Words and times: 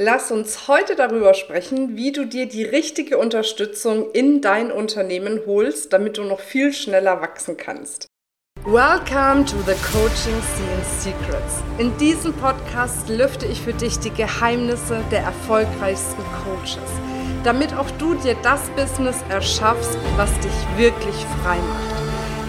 Lass 0.00 0.30
uns 0.30 0.68
heute 0.68 0.94
darüber 0.94 1.34
sprechen, 1.34 1.96
wie 1.96 2.12
du 2.12 2.24
dir 2.24 2.46
die 2.46 2.62
richtige 2.62 3.18
Unterstützung 3.18 4.12
in 4.12 4.40
dein 4.40 4.70
Unternehmen 4.70 5.40
holst, 5.44 5.92
damit 5.92 6.18
du 6.18 6.22
noch 6.22 6.38
viel 6.38 6.72
schneller 6.72 7.20
wachsen 7.20 7.56
kannst. 7.56 8.06
Welcome 8.64 9.44
to 9.44 9.56
the 9.66 9.74
Coaching 9.82 10.40
Scene 10.54 10.84
Secrets. 11.00 11.64
In 11.78 11.96
diesem 11.98 12.32
Podcast 12.34 13.08
lüfte 13.08 13.46
ich 13.46 13.60
für 13.60 13.72
dich 13.72 13.98
die 13.98 14.12
Geheimnisse 14.12 15.02
der 15.10 15.22
erfolgreichsten 15.22 16.22
Coaches, 16.44 16.92
damit 17.42 17.74
auch 17.74 17.90
du 17.98 18.14
dir 18.14 18.36
das 18.44 18.70
Business 18.76 19.16
erschaffst, 19.28 19.98
was 20.16 20.30
dich 20.38 20.78
wirklich 20.78 21.16
frei 21.42 21.56
macht. 21.56 22.07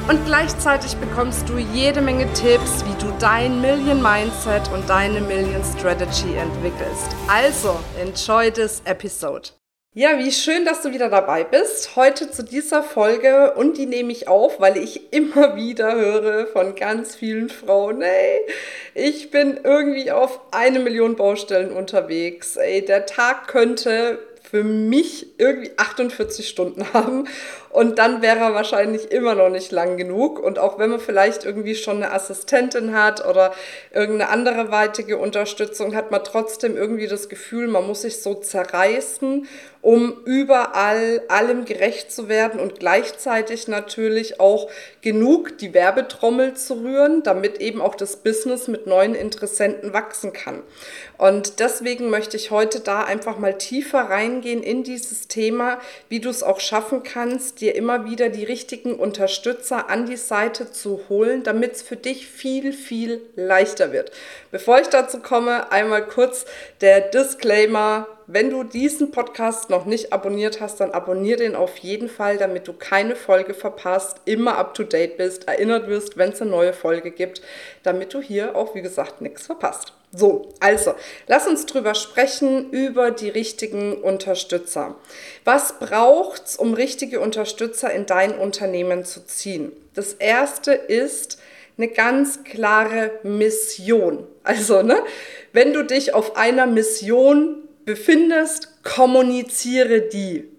Und 0.10 0.26
gleichzeitig 0.26 0.96
bekommst 0.96 1.48
du 1.48 1.60
jede 1.60 2.02
Menge 2.02 2.25
Tipps, 2.34 2.84
wie 2.84 3.00
du 3.00 3.14
dein 3.20 3.62
Million 3.62 4.02
Mindset 4.02 4.68
und 4.74 4.89
deine 4.89 5.21
Million 5.21 5.62
Strategy 5.78 6.36
entwickelst. 6.36 7.16
Also, 7.28 7.80
enjoy 8.02 8.50
this 8.50 8.82
episode. 8.86 9.50
Ja, 9.93 10.18
wie 10.18 10.32
schön, 10.32 10.65
dass 10.65 10.82
du 10.82 10.92
wieder 10.93 11.10
dabei 11.10 11.43
bist. 11.43 11.96
Heute 11.96 12.32
zu 12.32 12.43
dieser 12.43 12.82
Folge 12.82 13.54
und 13.54 13.78
die 13.78 13.86
nehme 13.86 14.11
ich 14.11 14.28
auf, 14.28 14.60
weil 14.60 14.78
ich 14.78 15.14
immer 15.14 15.56
wieder 15.56 15.93
höre 15.93 16.48
von 16.48 16.73
ganz 16.73 17.15
vielen 17.15 17.50
Frauen, 17.50 18.01
hey, 18.01 18.39
ich 18.96 19.29
bin 19.29 19.60
irgendwie 19.64 20.10
auf 20.10 20.39
eine 20.50 20.79
Million 20.79 21.18
Baustellen 21.18 21.71
unterwegs. 21.71 22.56
Ey, 22.56 22.84
der 22.84 23.06
Tag 23.06 23.48
könnte 23.48 24.18
für 24.50 24.64
mich 24.64 25.28
irgendwie 25.37 25.71
48 25.78 26.48
Stunden 26.48 26.86
haben 26.93 27.28
und 27.69 28.00
dann 28.00 28.21
wäre 28.21 28.39
er 28.39 28.54
wahrscheinlich 28.54 29.11
immer 29.11 29.36
noch 29.36 29.50
nicht 29.50 29.71
lang 29.71 29.97
genug. 29.97 30.39
Und 30.39 30.57
auch 30.57 30.79
wenn 30.79 30.89
man 30.89 31.00
vielleicht 31.00 31.46
irgendwie 31.46 31.75
schon 31.75 31.97
eine 31.97 32.11
Assistentin 32.11 32.95
hat 32.95 33.25
oder 33.25 33.53
irgendeine 33.94 34.31
andere 34.31 34.72
weitige 34.72 35.17
Unterstützung, 35.17 35.95
hat 35.95 36.09
man 36.09 36.23
trotzdem 36.23 36.75
irgendwie 36.75 37.08
das 37.08 37.30
Gefühl, 37.30 37.67
man 37.67 37.86
muss 37.86 38.02
sich 38.02 38.22
so 38.22 38.33
zerreißen, 38.33 39.47
um 39.81 40.17
überall 40.25 41.22
allem 41.30 41.64
gerecht 41.64 42.11
zu 42.11 42.28
werden 42.28 42.59
und 42.59 42.80
gleichzeitig 42.80 43.67
natürlich 43.70 44.39
auch 44.39 44.70
genug 45.02 45.58
die 45.58 45.73
Werbetrommel 45.73 46.56
zu 46.56 46.81
rühren, 46.81 47.23
damit 47.23 47.61
eben 47.61 47.81
auch 47.81 47.95
das 47.95 48.17
Business 48.17 48.67
mit 48.67 48.88
neuen 48.88 49.16
Interessenten 49.16 49.94
wachsen 49.94 50.33
kann. 50.33 50.64
Und 51.17 51.59
deswegen 51.59 52.09
möchte 52.09 52.36
ich 52.36 52.52
heute 52.52 52.81
da 52.81 53.04
einfach 53.04 53.38
mal 53.38 53.58
tiefer 53.58 54.02
reingehen 54.02 54.64
in 54.64 54.83
dieses 54.83 55.28
Thema, 55.28 55.80
wie 56.09 56.20
du 56.20 56.30
es 56.30 56.44
auch 56.44 56.59
schaffen 56.59 57.04
kannst, 57.04 57.59
dir 57.60 57.76
immer 57.76 58.06
wieder 58.06 58.30
die 58.30 58.44
richtigen 58.44 58.96
Unterstützer 58.96 59.90
an 59.90 60.06
die 60.06 60.18
Seite 60.18 60.72
zu 60.72 61.02
holen, 61.10 61.44
damit 61.44 61.74
es 61.74 61.82
für 61.82 61.96
dich 61.96 62.28
viel, 62.28 62.74
viel 62.74 63.22
leichter 63.36 63.92
wird. 63.92 64.12
Bevor 64.52 64.80
ich 64.80 64.88
dazu 64.88 65.20
komme, 65.20 65.72
einmal 65.72 66.06
kurz 66.06 66.46
der 66.82 67.02
Disclaimer. 67.02 68.08
Wenn 68.28 68.50
du 68.52 68.64
diesen 68.64 69.12
Podcast 69.12 69.70
noch 69.70 69.86
nicht 69.86 70.14
abonniert 70.14 70.62
hast, 70.62 70.80
dann 70.80 70.92
abonniere 70.92 71.40
den 71.40 71.56
auf 71.56 71.78
jeden 71.78 72.10
Fall, 72.10 72.38
damit 72.38 72.68
du 72.68 72.74
keine 72.74 73.16
Folge 73.16 73.54
verpasst, 73.54 74.22
immer 74.26 74.58
up 74.58 74.76
to 74.76 74.84
date 74.84 75.18
bist, 75.18 75.48
erinnert 75.48 75.88
wirst, 75.88 76.18
wenn 76.18 76.32
es 76.32 76.42
eine 76.42 76.52
neue 76.52 76.73
Folge 76.73 77.12
gibt, 77.12 77.42
damit 77.82 78.14
du 78.14 78.22
hier 78.22 78.56
auch, 78.56 78.76
wie 78.76 78.82
gesagt, 78.82 79.22
nichts 79.22 79.48
verpasst. 79.48 79.94
So, 80.12 80.50
also, 80.60 80.96
lass 81.28 81.46
uns 81.46 81.68
drüber 81.68 81.94
sprechen, 81.94 82.72
über 82.72 83.12
die 83.12 83.30
richtigen 83.30 83.94
Unterstützer. 83.94 84.96
Was 85.46 85.78
braucht 85.78 86.46
es, 86.48 86.56
um 86.56 86.74
richtige 86.74 87.20
Unterstützer 87.20 87.92
in 87.94 88.08
dein 88.08 88.38
Unternehmen 88.38 89.06
zu 89.06 89.24
ziehen? 89.26 89.72
Das 89.94 90.14
erste 90.14 90.74
ist 90.74 91.40
eine 91.78 91.90
ganz 91.90 92.44
klare 92.44 93.12
Mission. 93.22 94.26
Also, 94.44 94.82
ne, 94.82 95.04
wenn 95.54 95.74
du 95.74 95.84
dich 95.84 96.16
auf 96.16 96.36
einer 96.36 96.66
Mission 96.66 97.68
befindest, 97.86 98.84
kommuniziere 98.84 100.02
die. 100.02 100.50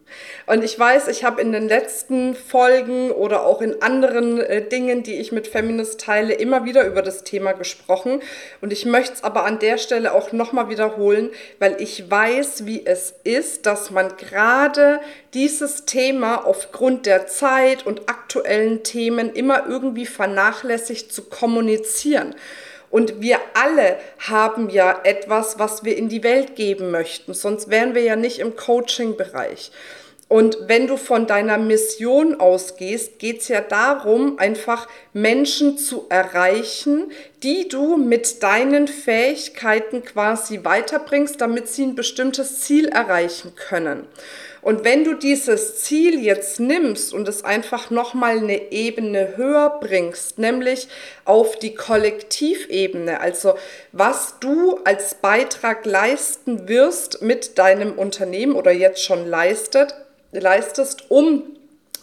Und 0.47 0.65
ich 0.65 0.79
weiß, 0.79 1.09
ich 1.09 1.25
habe 1.25 1.41
in 1.41 1.53
den 1.53 1.69
letzten 1.69 2.35
Folgen 2.35 3.11
oder 3.11 3.45
auch 3.45 3.61
in 3.63 3.83
anderen 3.83 4.41
äh, 4.41 4.67
Dingen, 4.67 5.03
die 5.03 5.17
ich 5.17 5.33
mit 5.33 5.47
Feminist 5.47 6.01
teile, 6.01 6.35
immer 6.35 6.65
wieder 6.65 6.87
über 6.87 7.03
das 7.03 7.25
Thema 7.25 7.53
gesprochen. 7.53 8.21
Und 8.61 8.73
ich 8.73 8.87
möchte 8.87 9.15
es 9.15 9.25
aber 9.25 9.45
an 9.45 9.59
der 9.59 9.79
Stelle 9.79 10.13
auch 10.13 10.33
nochmal 10.33 10.69
wiederholen, 10.69 11.31
weil 11.59 11.77
ich 11.81 12.11
weiß, 12.11 12.67
wie 12.67 12.85
es 12.87 13.15
ist, 13.25 13.67
dass 13.67 13.91
man 13.91 14.17
gerade 14.17 15.01
dieses 15.35 15.85
Thema 15.85 16.47
aufgrund 16.47 17.07
der 17.07 17.27
Zeit 17.27 17.87
und 17.87 18.09
aktuellen 18.09 18.83
Themen 18.83 19.33
immer 19.33 19.67
irgendwie 19.67 20.07
vernachlässigt 20.07 21.13
zu 21.13 21.23
kommunizieren. 21.23 22.35
Und 22.91 23.21
wir 23.21 23.39
alle 23.55 23.99
haben 24.19 24.69
ja 24.69 25.01
etwas, 25.05 25.59
was 25.61 25.85
wir 25.85 25.97
in 25.97 26.09
die 26.09 26.25
Welt 26.25 26.57
geben 26.57 26.91
möchten, 26.91 27.35
sonst 27.35 27.71
wären 27.71 27.95
wir 27.95 28.03
ja 28.03 28.17
nicht 28.17 28.41
im 28.41 28.57
Coaching-Bereich. 28.57 29.71
Und 30.31 30.59
wenn 30.69 30.87
du 30.87 30.97
von 30.97 31.27
deiner 31.27 31.59
Mission 31.59 32.39
ausgehst, 32.39 33.19
geht 33.19 33.41
es 33.41 33.49
ja 33.49 33.61
darum, 33.61 34.39
einfach 34.39 34.87
Menschen 35.13 35.77
zu 35.77 36.07
erreichen, 36.09 37.11
die 37.43 37.67
du 37.67 37.97
mit 37.97 38.41
deinen 38.41 38.87
Fähigkeiten 38.87 40.05
quasi 40.05 40.61
weiterbringst, 40.63 41.41
damit 41.41 41.67
sie 41.67 41.83
ein 41.83 41.97
bestimmtes 41.97 42.61
Ziel 42.61 42.87
erreichen 42.87 43.57
können. 43.57 44.07
Und 44.63 44.85
wenn 44.85 45.03
du 45.03 45.15
dieses 45.15 45.81
Ziel 45.81 46.23
jetzt 46.23 46.61
nimmst 46.61 47.13
und 47.13 47.27
es 47.27 47.43
einfach 47.43 47.91
nochmal 47.91 48.39
eine 48.39 48.71
Ebene 48.71 49.37
höher 49.37 49.81
bringst, 49.81 50.39
nämlich 50.39 50.87
auf 51.25 51.59
die 51.59 51.75
Kollektivebene, 51.75 53.21
also 53.21 53.55
was 53.91 54.37
du 54.39 54.79
als 54.85 55.15
Beitrag 55.15 55.85
leisten 55.87 56.69
wirst 56.69 57.21
mit 57.21 57.59
deinem 57.59 57.99
Unternehmen 57.99 58.55
oder 58.55 58.71
jetzt 58.71 59.03
schon 59.03 59.27
leistet, 59.27 59.97
leistest, 60.33 61.11
um 61.11 61.43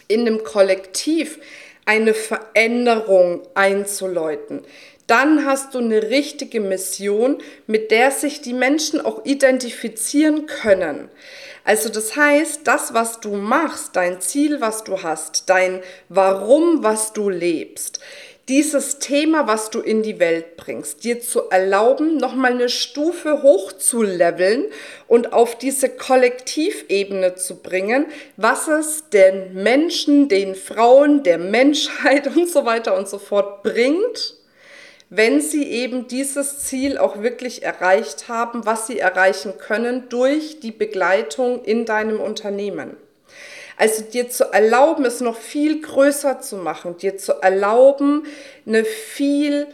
in 0.07 0.21
einem 0.21 0.43
Kollektiv 0.43 1.39
eine 1.85 2.13
Veränderung 2.13 3.41
einzuläuten. 3.55 4.61
Dann 5.07 5.45
hast 5.45 5.73
du 5.73 5.79
eine 5.79 6.09
richtige 6.09 6.59
Mission, 6.59 7.37
mit 7.65 7.91
der 7.91 8.11
sich 8.11 8.41
die 8.41 8.53
Menschen 8.53 8.99
auch 8.99 9.23
identifizieren 9.23 10.47
können. 10.47 11.09
Also 11.63 11.87
das 11.87 12.17
heißt, 12.17 12.61
das, 12.65 12.93
was 12.93 13.21
du 13.21 13.35
machst, 13.35 13.95
dein 13.95 14.19
Ziel, 14.19 14.59
was 14.59 14.83
du 14.83 15.03
hast, 15.03 15.49
dein 15.49 15.81
Warum, 16.09 16.83
was 16.83 17.13
du 17.13 17.29
lebst, 17.29 18.01
dieses 18.47 18.99
Thema, 18.99 19.45
was 19.47 19.69
du 19.69 19.81
in 19.81 20.03
die 20.03 20.19
Welt 20.19 20.55
bringst, 20.55 21.03
dir 21.03 21.19
zu 21.19 21.49
erlauben, 21.49 22.15
nochmal 22.15 22.53
eine 22.53 22.69
Stufe 22.69 23.41
hoch 23.41 23.73
zu 23.73 24.03
leveln 24.03 24.65
und 25.07 25.33
auf 25.33 25.57
diese 25.57 25.89
Kollektivebene 25.89 27.35
zu 27.35 27.57
bringen, 27.57 28.05
was 28.37 28.69
es 28.69 29.09
den 29.09 29.53
Menschen, 29.53 30.29
den 30.29 30.55
Frauen, 30.55 31.23
der 31.23 31.37
Menschheit 31.37 32.27
und 32.35 32.49
so 32.49 32.65
weiter 32.65 32.97
und 32.97 33.09
so 33.09 33.19
fort 33.19 33.63
bringt, 33.63 34.35
wenn 35.09 35.41
sie 35.41 35.63
eben 35.63 36.07
dieses 36.07 36.59
Ziel 36.59 36.97
auch 36.97 37.21
wirklich 37.21 37.63
erreicht 37.63 38.29
haben, 38.29 38.65
was 38.65 38.87
sie 38.87 38.99
erreichen 38.99 39.57
können 39.57 40.07
durch 40.09 40.59
die 40.61 40.71
Begleitung 40.71 41.63
in 41.63 41.85
deinem 41.85 42.19
Unternehmen. 42.19 42.97
Also 43.77 44.03
dir 44.03 44.29
zu 44.29 44.51
erlauben, 44.51 45.05
es 45.05 45.21
noch 45.21 45.37
viel 45.37 45.81
größer 45.81 46.41
zu 46.41 46.57
machen, 46.57 46.97
dir 46.97 47.17
zu 47.17 47.33
erlauben, 47.41 48.25
eine 48.65 48.83
viel 48.83 49.67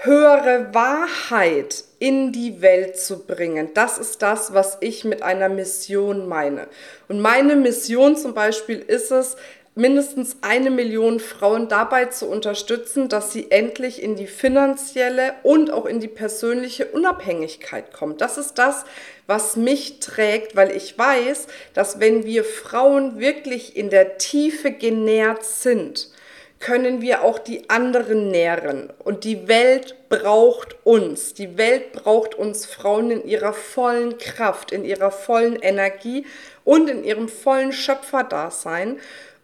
höhere 0.00 0.72
Wahrheit 0.72 1.82
in 1.98 2.30
die 2.30 2.60
Welt 2.60 3.00
zu 3.00 3.26
bringen. 3.26 3.70
Das 3.74 3.98
ist 3.98 4.22
das, 4.22 4.54
was 4.54 4.76
ich 4.80 5.04
mit 5.04 5.22
einer 5.22 5.48
Mission 5.48 6.28
meine. 6.28 6.68
Und 7.08 7.20
meine 7.20 7.56
Mission 7.56 8.16
zum 8.16 8.34
Beispiel 8.34 8.78
ist 8.78 9.10
es, 9.10 9.36
mindestens 9.78 10.38
eine 10.40 10.70
Million 10.70 11.20
Frauen 11.20 11.68
dabei 11.68 12.06
zu 12.06 12.26
unterstützen, 12.26 13.08
dass 13.08 13.32
sie 13.32 13.52
endlich 13.52 14.02
in 14.02 14.16
die 14.16 14.26
finanzielle 14.26 15.34
und 15.44 15.70
auch 15.70 15.86
in 15.86 16.00
die 16.00 16.08
persönliche 16.08 16.86
Unabhängigkeit 16.86 17.92
kommt. 17.92 18.20
Das 18.20 18.38
ist 18.38 18.58
das, 18.58 18.84
was 19.28 19.56
mich 19.56 20.00
trägt, 20.00 20.56
weil 20.56 20.72
ich 20.72 20.98
weiß, 20.98 21.46
dass 21.74 22.00
wenn 22.00 22.24
wir 22.24 22.42
Frauen 22.42 23.20
wirklich 23.20 23.76
in 23.76 23.88
der 23.88 24.18
Tiefe 24.18 24.72
genährt 24.72 25.44
sind, 25.44 26.10
können 26.58 27.00
wir 27.00 27.22
auch 27.22 27.38
die 27.38 27.70
anderen 27.70 28.32
nähren. 28.32 28.92
Und 28.98 29.22
die 29.22 29.46
Welt 29.46 29.94
braucht 30.08 30.74
uns. 30.84 31.34
Die 31.34 31.56
Welt 31.56 31.92
braucht 31.92 32.34
uns 32.34 32.66
Frauen 32.66 33.12
in 33.12 33.24
ihrer 33.24 33.52
vollen 33.52 34.18
Kraft, 34.18 34.72
in 34.72 34.84
ihrer 34.84 35.12
vollen 35.12 35.54
Energie 35.54 36.26
und 36.64 36.90
in 36.90 37.04
ihrem 37.04 37.28
vollen 37.28 37.72
Schöpferdasein 37.72 38.98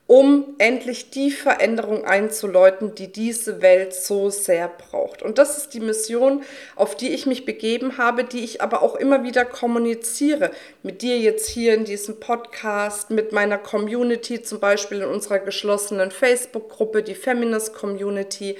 um 0.06 0.54
endlich 0.58 1.10
die 1.10 1.30
Veränderung 1.30 2.04
einzuläuten, 2.04 2.94
die 2.94 3.10
diese 3.10 3.62
Welt 3.62 3.94
so 3.94 4.28
sehr 4.28 4.68
braucht. 4.68 5.22
Und 5.22 5.38
das 5.38 5.56
ist 5.56 5.72
die 5.72 5.80
Mission, 5.80 6.42
auf 6.76 6.94
die 6.94 7.14
ich 7.14 7.24
mich 7.24 7.46
begeben 7.46 7.96
habe, 7.96 8.24
die 8.24 8.44
ich 8.44 8.60
aber 8.60 8.82
auch 8.82 8.96
immer 8.96 9.22
wieder 9.22 9.46
kommuniziere. 9.46 10.50
Mit 10.82 11.00
dir 11.00 11.18
jetzt 11.18 11.48
hier 11.48 11.72
in 11.74 11.86
diesem 11.86 12.20
Podcast, 12.20 13.10
mit 13.10 13.32
meiner 13.32 13.56
Community, 13.56 14.42
zum 14.42 14.60
Beispiel 14.60 14.98
in 14.98 15.08
unserer 15.08 15.38
geschlossenen 15.38 16.10
Facebook-Gruppe, 16.10 17.02
die 17.02 17.14
Feminist 17.14 17.72
Community, 17.72 18.58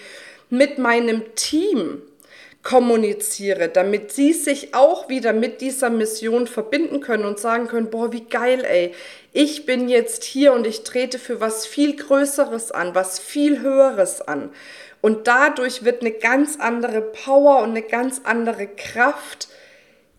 mit 0.49 0.79
meinem 0.79 1.35
Team 1.35 2.01
kommuniziere, 2.65 3.69
damit 3.69 4.11
sie 4.11 4.33
sich 4.33 4.75
auch 4.75 5.09
wieder 5.11 5.35
mit 5.35 5.61
dieser 5.61 5.91
Mission 5.91 6.47
verbinden 6.47 7.01
können 7.01 7.27
und 7.27 7.39
sagen 7.39 7.69
können, 7.69 7.91
boah, 7.91 8.11
wie 8.13 8.25
geil, 8.25 8.65
ey. 8.65 8.95
Ich 9.33 9.67
bin 9.67 9.89
jetzt 9.89 10.25
hier 10.25 10.53
und 10.55 10.67
ich 10.67 10.83
trete 10.83 11.19
für 11.19 11.41
was 11.41 11.67
viel 11.67 11.95
Größeres 11.95 12.73
an, 12.73 12.95
was 12.95 13.19
viel 13.19 13.61
Höheres 13.61 14.23
an. 14.23 14.51
Und 15.03 15.27
dadurch 15.27 15.85
wird 15.85 16.01
eine 16.01 16.13
ganz 16.13 16.57
andere 16.59 17.03
Power 17.03 17.63
und 17.63 17.71
eine 17.71 17.83
ganz 17.83 18.23
andere 18.25 18.67
Kraft 18.67 19.49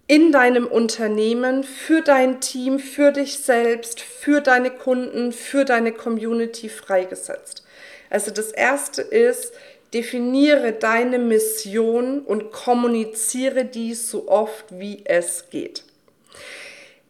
in 0.05 0.31
deinem 0.31 0.67
Unternehmen, 0.67 1.63
für 1.63 2.01
dein 2.01 2.39
Team, 2.39 2.77
für 2.77 3.11
dich 3.11 3.39
selbst, 3.39 4.01
für 4.01 4.41
deine 4.41 4.69
Kunden, 4.69 5.31
für 5.31 5.65
deine 5.65 5.91
Community 5.91 6.69
freigesetzt. 6.69 7.63
Also 8.11 8.29
das 8.29 8.51
Erste 8.51 9.01
ist, 9.01 9.53
definiere 9.93 10.73
deine 10.73 11.19
Mission 11.19 12.19
und 12.21 12.51
kommuniziere 12.51 13.65
dies 13.65 14.09
so 14.09 14.27
oft 14.27 14.65
wie 14.69 15.03
es 15.05 15.49
geht. 15.49 15.83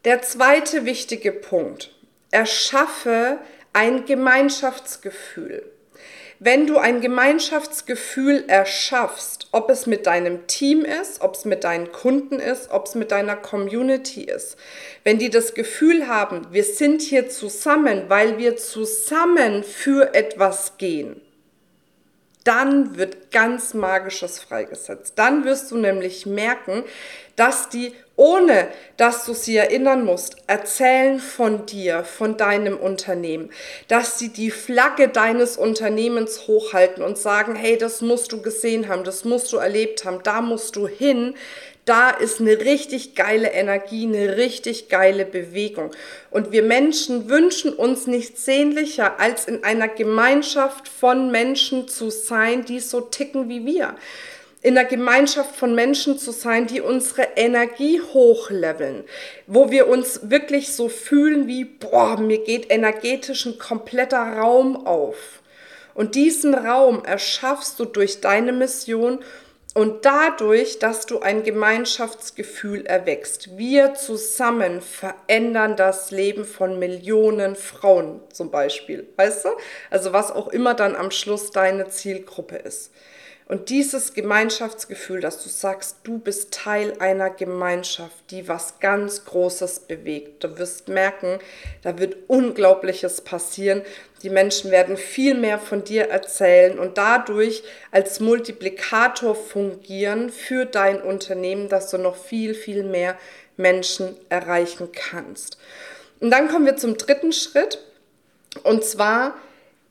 Der 0.05 0.21
zweite 0.21 0.85
wichtige 0.85 1.31
Punkt, 1.31 1.91
erschaffe 2.31 3.39
ein 3.73 4.05
Gemeinschaftsgefühl. 4.05 5.63
Wenn 6.39 6.67
du 6.67 6.77
ein 6.77 6.99
Gemeinschaftsgefühl 6.99 8.43
erschaffst, 8.47 9.47
ob 9.53 9.69
es 9.69 9.85
mit 9.85 10.05
deinem 10.05 10.47
Team 10.47 10.83
ist, 10.83 11.21
ob 11.21 11.35
es 11.35 11.45
mit 11.45 11.63
deinen 11.63 11.93
Kunden 11.93 12.39
ist, 12.39 12.71
ob 12.71 12.87
es 12.87 12.95
mit 12.95 13.11
deiner 13.11 13.37
Community 13.37 14.23
ist, 14.25 14.57
wenn 15.05 15.17
die 15.17 15.29
das 15.29 15.53
Gefühl 15.53 16.07
haben, 16.07 16.47
wir 16.51 16.65
sind 16.65 17.01
hier 17.01 17.29
zusammen, 17.29 18.03
weil 18.09 18.37
wir 18.37 18.57
zusammen 18.57 19.63
für 19.63 20.13
etwas 20.13 20.77
gehen, 20.77 21.21
dann 22.45 22.95
wird 22.95 23.31
ganz 23.31 23.73
Magisches 23.73 24.39
freigesetzt. 24.39 25.13
Dann 25.17 25.43
wirst 25.45 25.71
du 25.71 25.77
nämlich 25.77 26.25
merken, 26.27 26.83
dass 27.35 27.69
die, 27.69 27.93
ohne 28.15 28.69
dass 28.97 29.25
du 29.25 29.33
sie 29.33 29.57
erinnern 29.57 30.05
musst, 30.05 30.37
erzählen 30.47 31.19
von 31.19 31.65
dir, 31.65 32.03
von 32.03 32.37
deinem 32.37 32.77
Unternehmen, 32.77 33.49
dass 33.87 34.19
sie 34.19 34.29
die 34.29 34.51
Flagge 34.51 35.09
deines 35.09 35.57
Unternehmens 35.57 36.47
hochhalten 36.47 37.03
und 37.03 37.17
sagen, 37.17 37.55
hey, 37.55 37.77
das 37.77 38.01
musst 38.01 38.31
du 38.31 38.41
gesehen 38.41 38.87
haben, 38.87 39.03
das 39.03 39.25
musst 39.25 39.51
du 39.51 39.57
erlebt 39.57 40.05
haben, 40.05 40.21
da 40.23 40.41
musst 40.41 40.75
du 40.75 40.87
hin, 40.87 41.33
da 41.85 42.09
ist 42.09 42.41
eine 42.41 42.59
richtig 42.59 43.13
geile 43.13 43.51
Energie, 43.51 44.07
eine 44.07 44.37
richtig 44.37 44.89
geile 44.89 45.23
Bewegung. 45.23 45.91
Und 46.31 46.51
wir 46.51 46.63
Menschen 46.63 47.29
wünschen 47.29 47.73
uns 47.73 48.07
nichts 48.07 48.43
sehnlicher, 48.43 49.19
als 49.19 49.45
in 49.45 49.63
einer 49.63 49.87
Gemeinschaft 49.87 50.87
von 50.87 51.31
Menschen 51.31 51.87
zu 51.87 52.09
sein, 52.09 52.65
die 52.65 52.79
so 52.79 53.01
ticken 53.01 53.49
wie 53.49 53.65
wir. 53.65 53.95
In 54.63 54.75
einer 54.75 54.89
Gemeinschaft 54.89 55.55
von 55.55 55.75
Menschen 55.75 56.17
zu 56.17 56.31
sein, 56.31 56.65
die 56.65 56.81
unsere 56.81 57.27
Energie 57.35 58.01
hochleveln, 58.01 59.03
wo 59.45 59.69
wir 59.69 59.87
uns 59.87 60.21
wirklich 60.31 60.73
so 60.73 60.89
fühlen 60.89 61.47
wie, 61.47 61.65
boah, 61.65 62.19
mir 62.19 62.39
geht 62.39 62.71
energetisch 62.71 63.45
ein 63.45 63.59
kompletter 63.59 64.17
Raum 64.17 64.87
auf. 64.87 65.43
Und 65.93 66.15
diesen 66.15 66.55
Raum 66.55 67.05
erschaffst 67.05 67.79
du 67.79 67.85
durch 67.85 68.21
deine 68.21 68.53
Mission 68.53 69.19
und 69.75 70.05
dadurch, 70.05 70.79
dass 70.79 71.05
du 71.05 71.19
ein 71.19 71.43
Gemeinschaftsgefühl 71.43 72.85
erwächst, 72.85 73.57
wir 73.57 73.93
zusammen 73.93 74.79
verändern 74.79 75.75
das 75.75 76.11
Leben 76.11 76.45
von 76.45 76.79
Millionen 76.79 77.57
Frauen 77.57 78.21
zum 78.31 78.51
Beispiel. 78.51 79.05
Weißt 79.17 79.43
du? 79.43 79.49
Also 79.89 80.13
was 80.13 80.31
auch 80.31 80.47
immer 80.47 80.75
dann 80.75 80.95
am 80.95 81.11
Schluss 81.11 81.51
deine 81.51 81.89
Zielgruppe 81.89 82.55
ist. 82.55 82.93
Und 83.47 83.69
dieses 83.69 84.15
Gemeinschaftsgefühl, 84.15 85.21
dass 85.21 85.43
du 85.43 85.49
sagst, 85.49 85.97
du 86.03 86.17
bist 86.17 86.51
Teil 86.51 86.95
einer 86.99 87.29
Gemeinschaft, 87.29 88.31
die 88.31 88.47
was 88.47 88.79
ganz 88.79 89.23
Großes 89.25 89.81
bewegt. 89.81 90.43
Du 90.43 90.57
wirst 90.57 90.87
merken, 90.87 91.37
da 91.83 91.99
wird 91.99 92.17
Unglaubliches 92.27 93.21
passieren. 93.21 93.83
Die 94.23 94.31
Menschen 94.31 94.71
werden 94.71 94.97
viel 94.97 95.35
mehr 95.35 95.59
von 95.59 95.83
dir 95.83 96.09
erzählen 96.09 96.79
und 96.79 96.97
dadurch 96.97 97.63
als 97.91 98.19
Multiplikator 98.19 99.35
fungieren 99.35 100.31
für 100.31 100.65
dein 100.65 100.99
Unternehmen, 100.99 101.69
dass 101.69 101.91
du 101.91 101.99
noch 101.99 102.15
viel, 102.15 102.55
viel 102.55 102.83
mehr 102.83 103.15
Menschen 103.57 104.15
erreichen 104.29 104.89
kannst. 104.91 105.59
Und 106.19 106.31
dann 106.31 106.47
kommen 106.47 106.65
wir 106.65 106.77
zum 106.77 106.97
dritten 106.97 107.31
Schritt. 107.31 107.77
Und 108.63 108.83
zwar 108.83 109.35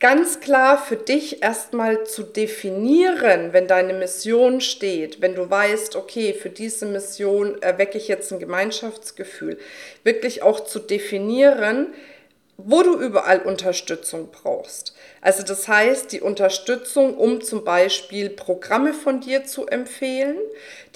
ganz 0.04 0.40
klar 0.40 0.76
für 0.76 0.96
dich 0.96 1.42
erstmal 1.42 2.04
zu 2.04 2.24
definieren, 2.24 3.54
wenn 3.54 3.66
deine 3.66 3.94
Mission 3.94 4.60
steht, 4.60 5.22
wenn 5.22 5.34
du 5.34 5.48
weißt, 5.48 5.96
okay, 5.96 6.34
für 6.34 6.50
diese 6.50 6.84
Mission 6.84 7.62
erwecke 7.62 7.96
ich 7.96 8.06
jetzt 8.06 8.30
ein 8.30 8.38
Gemeinschaftsgefühl, 8.38 9.56
wirklich 10.02 10.42
auch 10.42 10.60
zu 10.60 10.78
definieren, 10.78 11.94
wo 12.58 12.82
du 12.82 13.00
überall 13.00 13.40
Unterstützung 13.40 14.28
brauchst. 14.30 14.94
Also 15.22 15.42
das 15.42 15.68
heißt, 15.68 16.12
die 16.12 16.20
Unterstützung, 16.20 17.16
um 17.16 17.40
zum 17.40 17.64
Beispiel 17.64 18.28
Programme 18.28 18.92
von 18.92 19.22
dir 19.22 19.46
zu 19.46 19.68
empfehlen, 19.68 20.36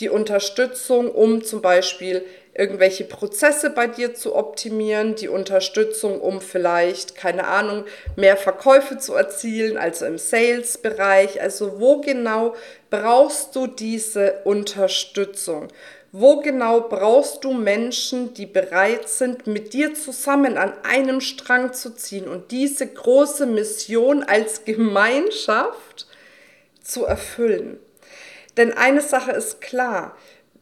die 0.01 0.11
Unterstützung, 0.11 1.11
um 1.11 1.43
zum 1.43 1.63
Beispiel 1.63 2.27
irgendwelche 2.59 3.05
Prozesse 3.05 3.71
bei 3.71 3.87
dir 3.87 4.15
zu 4.15 4.35
optimieren, 4.35 5.15
die 5.15 5.29
Unterstützung, 5.29 6.21
um 6.21 6.41
vielleicht, 6.41 7.15
keine 7.15 7.47
Ahnung, 7.47 7.85
mehr 8.17 8.37
Verkäufe 8.37 8.99
zu 8.99 9.15
erzielen, 9.15 9.79
also 9.79 10.07
im 10.07 10.19
Sales-Bereich. 10.19 11.41
Also 11.41 11.79
wo 11.79 12.01
genau 12.01 12.57
brauchst 12.91 13.55
du 13.55 13.69
diese 13.69 14.41
Unterstützung? 14.45 15.69
Wo 16.11 16.41
genau 16.41 16.81
brauchst 16.81 17.45
du 17.45 17.53
Menschen, 17.53 18.35
die 18.35 18.47
bereit 18.47 19.09
sind, 19.09 19.47
mit 19.47 19.73
dir 19.73 19.95
zusammen 19.95 20.59
an 20.59 20.73
einem 20.83 21.21
Strang 21.21 21.75
zu 21.75 21.95
ziehen 21.95 22.27
und 22.27 22.51
diese 22.51 22.87
große 22.87 23.47
Mission 23.47 24.25
als 24.25 24.65
Gemeinschaft 24.65 26.09
zu 26.83 27.05
erfüllen? 27.05 27.79
Denn 28.57 28.73
eine 28.73 29.03
Sache 29.03 29.31
ist 29.31 29.61
klar, 29.61 30.17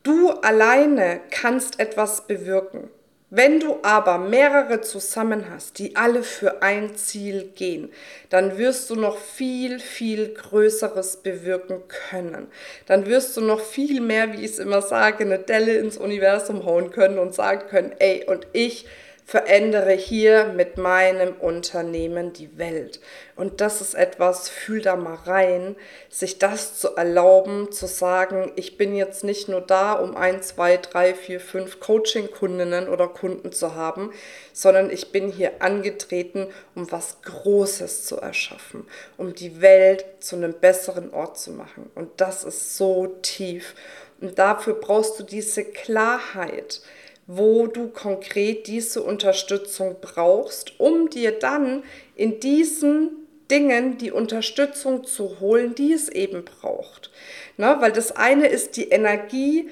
du 0.06 0.30
alleine 0.30 1.20
kannst 1.30 1.80
etwas 1.80 2.26
bewirken. 2.26 2.90
Wenn 3.28 3.58
du 3.58 3.78
aber 3.82 4.18
mehrere 4.18 4.82
zusammen 4.82 5.50
hast, 5.50 5.80
die 5.80 5.96
alle 5.96 6.22
für 6.22 6.62
ein 6.62 6.94
Ziel 6.94 7.50
gehen, 7.56 7.90
dann 8.30 8.56
wirst 8.56 8.88
du 8.88 8.94
noch 8.94 9.18
viel, 9.18 9.80
viel 9.80 10.32
Größeres 10.32 11.18
bewirken 11.18 11.82
können. 12.08 12.46
Dann 12.86 13.06
wirst 13.06 13.36
du 13.36 13.40
noch 13.40 13.60
viel 13.60 14.00
mehr, 14.00 14.32
wie 14.32 14.44
ich 14.44 14.52
es 14.52 14.58
immer 14.60 14.80
sage, 14.80 15.24
eine 15.24 15.40
Delle 15.40 15.76
ins 15.76 15.96
Universum 15.96 16.64
hauen 16.64 16.92
können 16.92 17.18
und 17.18 17.34
sagen 17.34 17.62
können, 17.68 17.92
ey, 17.98 18.24
und 18.28 18.46
ich 18.52 18.86
verändere 19.26 19.90
hier 19.90 20.52
mit 20.54 20.78
meinem 20.78 21.34
Unternehmen 21.34 22.32
die 22.32 22.58
Welt. 22.58 23.00
Und 23.34 23.60
das 23.60 23.80
ist 23.80 23.94
etwas, 23.94 24.48
fühl 24.48 24.80
da 24.80 24.94
mal 24.94 25.16
rein, 25.16 25.74
sich 26.08 26.38
das 26.38 26.78
zu 26.78 26.94
erlauben, 26.94 27.72
zu 27.72 27.88
sagen, 27.88 28.52
ich 28.54 28.76
bin 28.76 28.94
jetzt 28.94 29.24
nicht 29.24 29.48
nur 29.48 29.60
da, 29.60 29.94
um 29.94 30.16
ein, 30.16 30.42
zwei, 30.42 30.76
drei, 30.76 31.12
vier, 31.12 31.40
fünf 31.40 31.80
Coaching-Kundinnen 31.80 32.88
oder 32.88 33.08
Kunden 33.08 33.50
zu 33.50 33.74
haben, 33.74 34.12
sondern 34.52 34.90
ich 34.90 35.10
bin 35.10 35.32
hier 35.32 35.60
angetreten, 35.60 36.46
um 36.76 36.92
was 36.92 37.20
Großes 37.22 38.06
zu 38.06 38.18
erschaffen, 38.18 38.86
um 39.16 39.34
die 39.34 39.60
Welt 39.60 40.04
zu 40.20 40.36
einem 40.36 40.54
besseren 40.54 41.12
Ort 41.12 41.36
zu 41.36 41.50
machen. 41.50 41.90
Und 41.96 42.20
das 42.20 42.44
ist 42.44 42.76
so 42.76 43.08
tief. 43.22 43.74
Und 44.20 44.38
dafür 44.38 44.74
brauchst 44.74 45.18
du 45.18 45.24
diese 45.24 45.64
Klarheit 45.64 46.80
wo 47.26 47.66
du 47.66 47.88
konkret 47.88 48.66
diese 48.66 49.02
Unterstützung 49.02 49.96
brauchst, 50.00 50.78
um 50.78 51.10
dir 51.10 51.32
dann 51.32 51.82
in 52.14 52.40
diesen 52.40 53.26
Dingen 53.50 53.98
die 53.98 54.12
Unterstützung 54.12 55.04
zu 55.04 55.40
holen, 55.40 55.74
die 55.74 55.92
es 55.92 56.08
eben 56.08 56.44
braucht. 56.44 57.10
Ne? 57.56 57.76
Weil 57.80 57.92
das 57.92 58.12
eine 58.12 58.46
ist 58.46 58.76
die 58.76 58.90
Energie, 58.90 59.68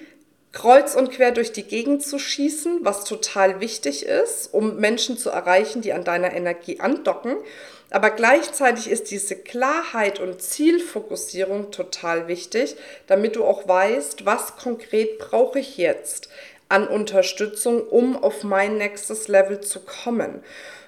kreuz 0.52 0.94
und 0.94 1.10
quer 1.10 1.32
durch 1.32 1.52
die 1.52 1.64
Gegend 1.64 2.04
zu 2.04 2.18
schießen, 2.18 2.80
was 2.82 3.04
total 3.04 3.60
wichtig 3.60 4.06
ist, 4.06 4.54
um 4.54 4.76
Menschen 4.76 5.18
zu 5.18 5.30
erreichen, 5.30 5.82
die 5.82 5.92
an 5.92 6.04
deiner 6.04 6.32
Energie 6.32 6.78
andocken. 6.78 7.36
Aber 7.90 8.10
gleichzeitig 8.10 8.88
ist 8.88 9.10
diese 9.10 9.36
Klarheit 9.36 10.18
und 10.20 10.40
Zielfokussierung 10.40 11.70
total 11.70 12.28
wichtig, 12.28 12.76
damit 13.06 13.36
du 13.36 13.44
auch 13.44 13.68
weißt, 13.68 14.26
was 14.26 14.56
konkret 14.56 15.18
brauche 15.18 15.58
ich 15.58 15.76
jetzt 15.76 16.28
an 16.68 16.86
Unterstützung, 16.86 17.82
um 17.82 18.16
auf 18.22 18.44
mein 18.44 18.78
nächstes 18.78 19.28
Level 19.28 19.60
zu 19.60 19.80
kommen. 19.80 20.42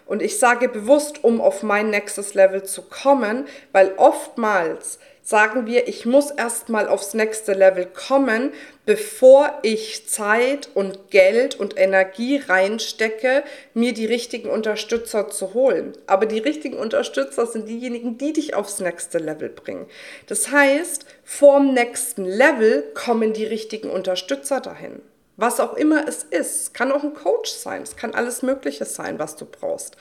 Und 0.07 0.23
ich 0.23 0.39
sage 0.39 0.69
bewusst, 0.69 1.25
um 1.25 1.41
auf 1.41 1.63
mein 1.63 1.91
nächstes 1.91 2.35
Level 2.35 2.63
zu 2.63 2.83
kommen, 2.83 3.47
weil 3.73 3.93
oftmals 3.97 5.01
sagen 5.27 5.67
wir, 5.67 5.89
ich 5.89 6.07
muss 6.07 6.31
erstmal 6.31 6.87
aufs 6.87 7.13
nächste 7.13 7.53
Level 7.53 7.85
kommen, 7.85 8.53
bevor 8.85 9.59
ich 9.63 10.09
Zeit 10.09 10.69
und 10.75 11.11
Geld 11.11 11.59
und 11.59 11.77
Energie 11.77 12.37
reinstecke, 12.37 13.43
mir 13.75 13.93
die 13.93 14.07
richtigen 14.07 14.49
Unterstützer 14.49 15.29
zu 15.29 15.53
holen. 15.53 15.95
Aber 16.07 16.27
die 16.27 16.39
richtigen 16.39 16.77
Unterstützer 16.77 17.45
sind 17.47 17.69
diejenigen, 17.69 18.19
die 18.19 18.33
dich 18.33 18.55
aufs 18.55 18.79
nächste 18.79 19.19
Level 19.19 19.49
bringen. 19.49 19.87
Das 20.29 20.53
heißt, 20.53 21.07
vorm 21.25 21.75
nächsten 21.75 22.25
Level 22.25 22.85
kommen 22.95 23.33
die 23.33 23.47
richtigen 23.47 23.91
Unterstützer 23.91 24.61
dahin. 24.61 25.03
Was 25.37 25.61
auch 25.61 25.75
immer 25.75 26.09
es 26.09 26.23
ist. 26.23 26.73
Kann 26.75 26.93
auch 26.93 27.03
ein 27.03 27.15
Coach 27.15 27.51
sein. 27.51 27.83
Es 27.83 27.97
kann 27.97 28.15
alles 28.15 28.43
Mögliche 28.43 28.85
sein, 28.85 29.19
was 29.19 29.37
du 29.37 29.45
brauchst. 29.45 29.97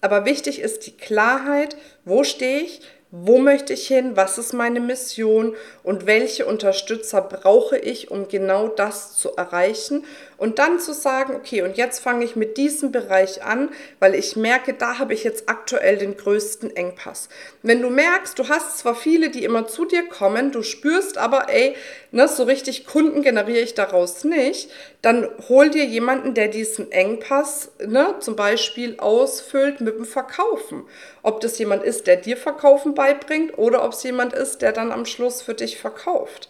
Aber 0.00 0.24
wichtig 0.24 0.60
ist 0.60 0.86
die 0.86 0.96
Klarheit, 0.96 1.76
wo 2.04 2.24
stehe 2.24 2.60
ich, 2.60 2.80
wo 3.10 3.38
möchte 3.38 3.72
ich 3.72 3.88
hin? 3.88 4.12
Was 4.14 4.38
ist 4.38 4.52
meine 4.52 4.80
Mission? 4.80 5.54
Und 5.82 6.06
welche 6.06 6.46
Unterstützer 6.46 7.20
brauche 7.20 7.76
ich, 7.76 8.10
um 8.10 8.28
genau 8.28 8.68
das 8.68 9.16
zu 9.16 9.34
erreichen? 9.34 10.04
Und 10.40 10.58
dann 10.58 10.80
zu 10.80 10.94
sagen, 10.94 11.36
okay, 11.36 11.60
und 11.60 11.76
jetzt 11.76 12.02
fange 12.02 12.24
ich 12.24 12.34
mit 12.34 12.56
diesem 12.56 12.92
Bereich 12.92 13.44
an, 13.44 13.68
weil 13.98 14.14
ich 14.14 14.36
merke, 14.36 14.72
da 14.72 14.98
habe 14.98 15.12
ich 15.12 15.22
jetzt 15.22 15.50
aktuell 15.50 15.98
den 15.98 16.16
größten 16.16 16.74
Engpass. 16.74 17.28
Wenn 17.62 17.82
du 17.82 17.90
merkst, 17.90 18.38
du 18.38 18.48
hast 18.48 18.78
zwar 18.78 18.94
viele, 18.94 19.28
die 19.28 19.44
immer 19.44 19.66
zu 19.66 19.84
dir 19.84 20.08
kommen, 20.08 20.50
du 20.50 20.62
spürst 20.62 21.18
aber, 21.18 21.50
ey, 21.50 21.76
ne, 22.10 22.26
so 22.26 22.44
richtig 22.44 22.86
Kunden 22.86 23.20
generiere 23.20 23.60
ich 23.60 23.74
daraus 23.74 24.24
nicht, 24.24 24.70
dann 25.02 25.28
hol 25.50 25.68
dir 25.68 25.84
jemanden, 25.84 26.32
der 26.32 26.48
diesen 26.48 26.90
Engpass 26.90 27.72
ne, 27.86 28.14
zum 28.20 28.34
Beispiel 28.34 28.98
ausfüllt 28.98 29.82
mit 29.82 29.94
dem 29.94 30.06
Verkaufen. 30.06 30.84
Ob 31.22 31.42
das 31.42 31.58
jemand 31.58 31.82
ist, 31.82 32.06
der 32.06 32.16
dir 32.16 32.38
Verkaufen 32.38 32.94
beibringt 32.94 33.58
oder 33.58 33.84
ob 33.84 33.92
es 33.92 34.02
jemand 34.04 34.32
ist, 34.32 34.62
der 34.62 34.72
dann 34.72 34.90
am 34.90 35.04
Schluss 35.04 35.42
für 35.42 35.52
dich 35.52 35.76
verkauft. 35.76 36.48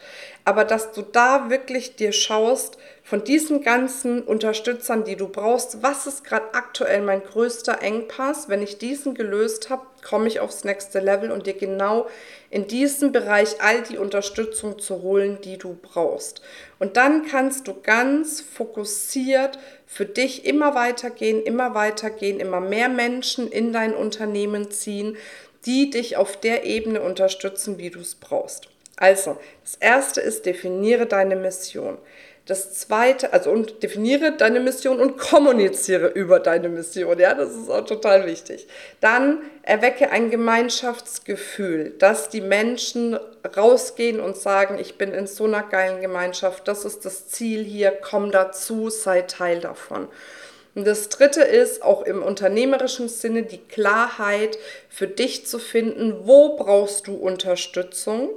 Aber 0.51 0.65
dass 0.65 0.91
du 0.91 1.03
da 1.03 1.49
wirklich 1.49 1.95
dir 1.95 2.11
schaust, 2.11 2.77
von 3.05 3.23
diesen 3.23 3.63
ganzen 3.63 4.21
Unterstützern, 4.21 5.05
die 5.05 5.15
du 5.15 5.29
brauchst, 5.29 5.85
was 5.85 6.09
ist 6.09 6.25
gerade 6.25 6.55
aktuell 6.55 7.03
mein 7.03 7.23
größter 7.23 7.81
Engpass? 7.83 8.49
Wenn 8.49 8.61
ich 8.61 8.77
diesen 8.77 9.15
gelöst 9.15 9.71
habe, 9.71 9.87
komme 10.05 10.27
ich 10.27 10.41
aufs 10.41 10.65
nächste 10.65 10.99
Level 10.99 11.31
und 11.31 11.47
dir 11.47 11.55
genau 11.55 12.09
in 12.51 12.67
diesem 12.67 13.13
Bereich 13.13 13.63
all 13.63 13.83
die 13.83 13.97
Unterstützung 13.97 14.81
zu 14.81 15.03
holen, 15.03 15.39
die 15.41 15.57
du 15.57 15.79
brauchst. 15.81 16.43
Und 16.81 16.97
dann 16.97 17.25
kannst 17.27 17.69
du 17.69 17.81
ganz 17.81 18.41
fokussiert 18.41 19.57
für 19.87 20.05
dich 20.05 20.47
immer 20.47 20.75
weitergehen, 20.75 21.45
immer 21.45 21.77
weitergehen, 21.77 22.41
immer 22.41 22.59
mehr 22.59 22.89
Menschen 22.89 23.53
in 23.53 23.73
dein 23.73 23.95
Unternehmen 23.95 24.73
ziehen, 24.73 25.17
die 25.65 25.91
dich 25.91 26.17
auf 26.17 26.41
der 26.41 26.65
Ebene 26.65 27.03
unterstützen, 27.03 27.79
wie 27.79 27.91
du 27.91 28.01
es 28.01 28.17
brauchst. 28.17 28.67
Also, 29.01 29.39
das 29.65 29.77
erste 29.77 30.21
ist, 30.21 30.45
definiere 30.45 31.07
deine 31.07 31.35
Mission. 31.35 31.97
Das 32.45 32.75
zweite, 32.75 33.33
also 33.33 33.51
und 33.51 33.83
definiere 33.83 34.33
deine 34.33 34.61
Mission 34.61 35.01
und 35.01 35.17
kommuniziere 35.17 36.09
über 36.09 36.39
deine 36.39 36.69
Mission. 36.69 37.19
Ja, 37.19 37.33
das 37.33 37.55
ist 37.55 37.71
auch 37.71 37.85
total 37.85 38.27
wichtig. 38.27 38.67
Dann 39.01 39.39
erwecke 39.63 40.11
ein 40.11 40.31
Gemeinschaftsgefühl, 40.31 41.95
dass 41.99 42.29
die 42.29 42.43
Menschen 42.43 43.19
rausgehen 43.57 44.21
und 44.21 44.37
sagen, 44.37 44.79
ich 44.79 44.99
bin 44.99 45.13
in 45.13 45.27
so 45.27 45.45
einer 45.45 45.63
geilen 45.63 46.03
Gemeinschaft, 46.03 46.69
das 46.69 46.85
ist 46.85 47.07
das 47.07 47.29
Ziel 47.29 47.65
hier, 47.65 47.93
komm 47.93 48.31
dazu, 48.31 48.91
sei 48.91 49.23
Teil 49.23 49.61
davon. 49.61 50.09
Und 50.75 50.87
das 50.87 51.09
dritte 51.09 51.43
ist 51.43 51.83
auch 51.83 52.03
im 52.03 52.23
unternehmerischen 52.23 53.09
Sinne 53.09 53.45
die 53.45 53.65
Klarheit 53.65 54.59
für 54.91 55.07
dich 55.07 55.47
zu 55.47 55.59
finden, 55.59 56.27
wo 56.27 56.57
brauchst 56.57 57.07
du 57.07 57.15
Unterstützung 57.15 58.29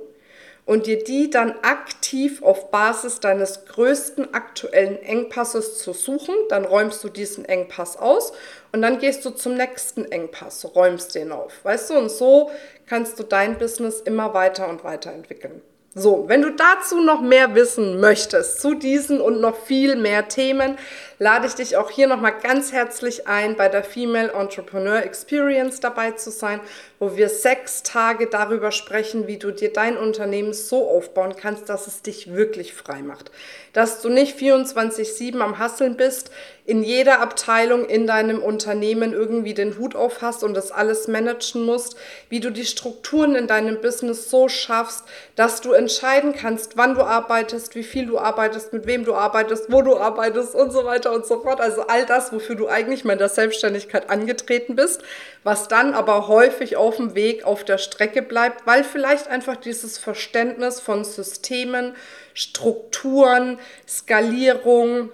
und 0.66 0.86
dir 0.86 1.04
die 1.04 1.30
dann 1.30 1.56
aktiv 1.62 2.42
auf 2.42 2.72
Basis 2.72 3.20
deines 3.20 3.66
größten 3.66 4.34
aktuellen 4.34 5.02
Engpasses 5.02 5.80
zu 5.80 5.94
suchen. 5.94 6.36
Dann 6.50 6.66
räumst 6.66 7.04
du 7.04 7.10
diesen 7.10 7.46
Engpass 7.46 7.98
aus 7.98 8.34
und 8.72 8.82
dann 8.82 9.00
gehst 9.00 9.26
du 9.26 9.32
zum 9.32 9.56
nächsten 9.56 10.06
Engpass, 10.06 10.66
räumst 10.76 11.16
den 11.16 11.32
auf. 11.32 11.54
Weißt 11.64 11.90
du, 11.90 11.96
und 11.96 12.10
so 12.10 12.50
kannst 12.88 13.20
du 13.20 13.24
dein 13.24 13.58
Business 13.58 14.00
immer 14.02 14.34
weiter 14.34 14.70
und 14.70 14.84
weiter 14.84 15.12
entwickeln. 15.12 15.62
So, 15.96 16.26
wenn 16.28 16.42
du 16.42 16.50
dazu 16.50 17.02
noch 17.02 17.22
mehr 17.22 17.54
wissen 17.54 18.00
möchtest, 18.00 18.62
zu 18.62 18.74
diesen 18.74 19.22
und 19.22 19.40
noch 19.42 19.56
viel 19.56 19.96
mehr 19.96 20.28
Themen, 20.28 20.80
lade 21.24 21.48
ich 21.48 21.56
dich 21.56 21.78
auch 21.78 21.90
hier 21.90 22.08
nochmal 22.08 22.38
ganz 22.38 22.74
herzlich 22.74 23.28
ein, 23.28 23.56
bei 23.56 23.70
der 23.70 23.86
Female 23.86 24.34
Entrepreneur 24.34 25.02
Experience 25.02 25.80
dabei 25.80 26.12
zu 26.12 26.32
sein, 26.32 26.60
wo 27.00 27.16
wir 27.16 27.30
sechs 27.30 27.82
Tage 27.82 28.28
darüber 28.28 28.74
sprechen, 28.74 29.26
wie 29.26 29.38
du 29.38 29.52
dir 29.52 29.72
dein 29.72 29.96
Unternehmen 29.96 30.52
so 30.52 30.86
aufbauen 30.90 31.36
kannst, 31.38 31.70
dass 31.70 31.88
es 31.88 32.02
dich 32.02 32.34
wirklich 32.34 32.74
frei 32.74 33.02
macht. 33.02 33.32
Dass 33.72 34.02
du 34.02 34.10
nicht 34.10 34.38
24-7 34.38 35.40
am 35.40 35.60
Hasseln 35.60 35.96
bist, 35.96 36.30
in 36.66 36.82
jeder 36.82 37.20
Abteilung 37.20 37.86
in 37.86 38.08
deinem 38.08 38.42
Unternehmen 38.42 39.12
irgendwie 39.12 39.54
den 39.54 39.78
Hut 39.78 39.96
auf 39.96 40.22
hast 40.22 40.44
und 40.44 40.54
das 40.54 40.72
alles 40.72 41.08
managen 41.10 41.66
musst, 41.66 41.98
wie 42.30 42.40
du 42.40 42.52
die 42.52 42.66
Strukturen 42.66 43.36
in 43.36 43.48
deinem 43.48 43.82
Business 43.82 44.30
so 44.30 44.48
schaffst, 44.48 45.04
dass 45.36 45.60
du 45.60 45.74
entscheiden 45.74 46.34
kannst, 46.34 46.78
wann 46.78 46.96
du 46.96 47.02
arbeitest, 47.02 47.76
wie 47.76 47.84
viel 47.84 48.06
du 48.06 48.18
arbeitest, 48.18 48.72
mit 48.72 48.86
wem 48.86 49.04
du 49.04 49.14
arbeitest, 49.14 49.72
wo 49.72 49.82
du 49.82 49.98
arbeitest 49.98 50.56
und 50.56 50.72
so 50.72 50.86
weiter 50.86 51.13
und 51.14 51.26
so 51.26 51.42
fort. 51.42 51.62
Also 51.62 51.88
all 51.88 52.06
das, 52.06 52.34
wofür 52.34 52.56
du 52.56 52.68
eigentlich 52.68 53.06
mal 53.06 53.14
in 53.14 53.20
der 53.20 53.30
Selbstständigkeit 53.30 54.10
angetreten 54.10 54.76
bist, 54.76 55.02
was 55.44 55.68
dann 55.68 55.94
aber 55.94 56.28
häufig 56.28 56.76
auf 56.76 56.98
dem 56.98 57.16
Weg 57.16 57.46
auf 57.46 57.64
der 57.64 57.78
Strecke 57.78 58.22
bleibt, 58.22 58.66
weil 58.66 58.84
vielleicht 58.84 59.28
einfach 59.28 59.56
dieses 59.56 59.98
Verständnis 59.98 60.80
von 60.80 61.06
Systemen, 61.06 61.96
Strukturen, 62.34 63.60
Skalierung, 63.88 65.12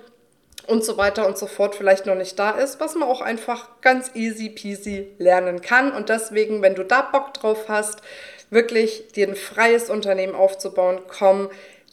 und 0.70 0.86
so 0.86 0.98
weiter 0.98 1.26
und 1.26 1.36
so 1.36 1.48
fort 1.48 1.76
vielleicht 1.76 2.06
noch 2.06 2.16
nicht 2.16 2.38
da 2.38 2.52
ist, 2.52 2.80
was 2.80 2.94
man 2.94 3.10
auch 3.10 3.22
einfach 3.22 3.82
ganz 3.82 4.12
easy 4.14 4.50
peasy 4.50 5.08
lernen 5.18 5.62
kann. 5.62 5.92
Und 5.92 6.10
deswegen, 6.10 6.62
wenn 6.62 6.76
du 6.76 6.84
da 6.84 7.02
Bock 7.02 7.34
drauf 7.34 7.66
hast, 7.68 8.02
wirklich 8.52 9.08
dir 9.14 9.28
ein 9.28 9.36
freies 9.36 9.90
Unternehmen 9.90 10.36
aufzubauen, 10.36 11.02
komm 11.08 11.50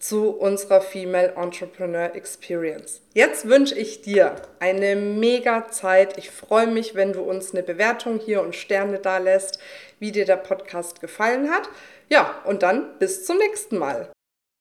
zu 0.07 0.31
unserer 0.31 0.81
Female 0.81 1.35
Entrepreneur 1.37 2.15
Experience. 2.15 3.01
Jetzt 3.13 3.49
wünsche 3.49 3.75
ich 3.75 4.03
dir 4.03 4.37
eine 4.61 4.95
mega 4.95 5.69
Zeit. 5.69 6.17
Ich 6.17 6.31
freue 6.31 6.69
mich, 6.69 6.95
wenn 6.95 7.13
du 7.13 7.23
uns 7.23 7.53
eine 7.53 7.65
Bewertung 7.65 8.21
hier 8.21 8.43
und 8.43 8.55
Sterne 8.55 8.99
da 8.99 9.19
lässt, 9.19 9.59
wie 9.99 10.13
dir 10.13 10.25
der 10.25 10.37
Podcast 10.37 11.01
gefallen 11.01 11.51
hat. 11.51 11.69
Ja, 12.09 12.37
und 12.45 12.63
dann 12.63 12.99
bis 13.01 13.25
zum 13.25 13.39
nächsten 13.39 13.79
Mal. 13.79 14.09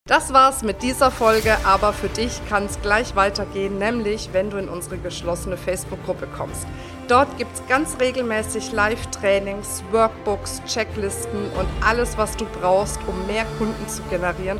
Das 0.07 0.33
war's 0.33 0.63
mit 0.63 0.83
dieser 0.83 1.09
Folge, 1.11 1.57
aber 1.63 1.91
für 1.91 2.09
dich 2.09 2.39
kann 2.47 2.65
es 2.65 2.79
gleich 2.81 3.15
weitergehen, 3.15 3.79
nämlich 3.79 4.29
wenn 4.33 4.49
du 4.51 4.57
in 4.57 4.69
unsere 4.69 4.97
geschlossene 4.97 5.57
Facebook-Gruppe 5.57 6.27
kommst. 6.27 6.67
Dort 7.07 7.37
gibt 7.37 7.55
es 7.55 7.67
ganz 7.67 7.99
regelmäßig 7.99 8.71
Live-Trainings, 8.71 9.83
Workbooks, 9.91 10.61
Checklisten 10.67 11.51
und 11.51 11.67
alles, 11.83 12.17
was 12.17 12.35
du 12.37 12.45
brauchst, 12.59 12.99
um 13.07 13.27
mehr 13.27 13.45
Kunden 13.57 13.87
zu 13.87 14.01
generieren 14.03 14.59